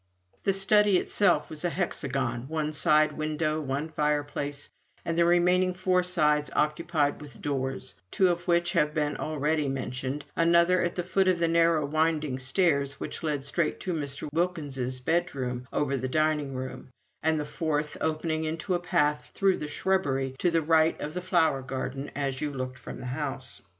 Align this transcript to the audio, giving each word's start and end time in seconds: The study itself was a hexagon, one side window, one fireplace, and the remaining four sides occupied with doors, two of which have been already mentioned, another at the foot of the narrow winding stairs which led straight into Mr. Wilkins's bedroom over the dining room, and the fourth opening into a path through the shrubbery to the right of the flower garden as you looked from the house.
The 0.45 0.53
study 0.53 0.97
itself 0.97 1.47
was 1.51 1.63
a 1.63 1.69
hexagon, 1.69 2.47
one 2.47 2.73
side 2.73 3.11
window, 3.11 3.61
one 3.61 3.87
fireplace, 3.89 4.67
and 5.05 5.15
the 5.15 5.25
remaining 5.25 5.75
four 5.75 6.01
sides 6.01 6.49
occupied 6.55 7.21
with 7.21 7.39
doors, 7.39 7.93
two 8.09 8.29
of 8.29 8.47
which 8.47 8.71
have 8.71 8.95
been 8.95 9.15
already 9.17 9.67
mentioned, 9.67 10.25
another 10.35 10.81
at 10.81 10.95
the 10.95 11.03
foot 11.03 11.27
of 11.27 11.37
the 11.37 11.47
narrow 11.47 11.85
winding 11.85 12.39
stairs 12.39 12.99
which 12.99 13.21
led 13.21 13.43
straight 13.43 13.75
into 13.75 13.93
Mr. 13.93 14.27
Wilkins's 14.33 14.99
bedroom 14.99 15.67
over 15.71 15.95
the 15.95 16.09
dining 16.09 16.55
room, 16.55 16.89
and 17.21 17.39
the 17.39 17.45
fourth 17.45 17.95
opening 18.01 18.43
into 18.43 18.73
a 18.73 18.79
path 18.79 19.29
through 19.35 19.59
the 19.59 19.67
shrubbery 19.67 20.35
to 20.39 20.49
the 20.49 20.63
right 20.63 20.99
of 20.99 21.13
the 21.13 21.21
flower 21.21 21.61
garden 21.61 22.09
as 22.15 22.41
you 22.41 22.51
looked 22.51 22.79
from 22.79 22.99
the 23.01 23.05
house. 23.05 23.61